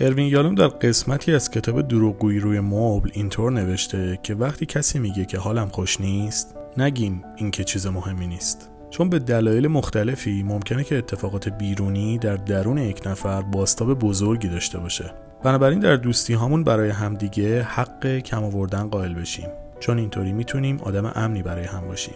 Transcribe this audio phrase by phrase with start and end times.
[0.00, 5.24] اروین یالوم در قسمتی از کتاب دروغگویی روی مبل اینطور نوشته که وقتی کسی میگه
[5.24, 8.70] که حالم خوش نیست نگیم این که چیز مهمی نیست.
[8.90, 14.78] چون به دلایل مختلفی ممکنه که اتفاقات بیرونی در درون یک نفر باستاب بزرگی داشته
[14.78, 15.12] باشه.
[15.44, 19.48] بنابراین در دوستی هامون برای همدیگه حق کم آوردن قائل بشیم.
[19.80, 22.14] چون اینطوری می‌تونیم آدم امنی برای هم باشیم.